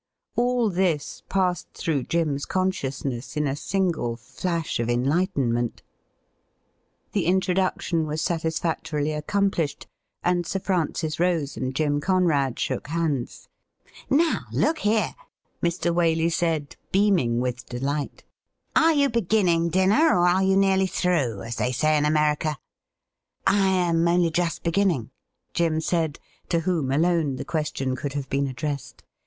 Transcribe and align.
All 0.35 0.71
this 0.71 1.21
passed 1.29 1.67
through 1.75 2.05
Jim's 2.05 2.47
consciousness 2.47 3.37
in 3.37 3.45
a 3.45 3.55
single 3.55 4.15
flash 4.15 4.79
of 4.79 4.89
enlightenment. 4.89 5.83
The 7.11 7.27
introduction 7.27 8.07
was 8.07 8.19
satisfactorily 8.19 9.11
accomplished, 9.11 9.85
and 10.23 10.43
Sir 10.43 10.57
Francis 10.59 11.19
Rose 11.19 11.55
and 11.55 11.75
Jim 11.75 11.99
Conrad 12.01 12.57
shook 12.57 12.87
hands.' 12.87 13.47
Now, 14.09 14.45
look 14.51 14.79
here,' 14.79 15.13
Mr. 15.61 15.93
Waley 15.93 16.31
said, 16.33 16.77
beaming 16.91 17.39
with 17.39 17.67
delight. 17.67 18.23
134 18.75 18.81
THE 18.81 18.81
RIDDLE 18.81 18.81
RING' 18.81 18.85
are 18.87 18.93
you 18.95 19.09
begmning 19.09 19.69
dinner, 19.71 20.17
or 20.17 20.25
axe 20.27 20.45
you 20.45 20.57
nearly 20.57 20.87
through, 20.87 21.43
as 21.43 21.57
they 21.57 21.71
say 21.71 21.95
in 21.95 22.05
America 22.05 22.57
?''I 23.45 23.67
am 23.67 24.07
only 24.07 24.31
just 24.31 24.63
beginning,' 24.63 25.11
Jim 25.53 25.79
said, 25.79 26.17
to 26.49 26.61
whom 26.61 26.91
alone 26.91 27.35
the 27.35 27.45
question 27.45 27.95
could 27.95 28.13
have 28.13 28.29
been 28.31 28.47
addressed. 28.47 29.03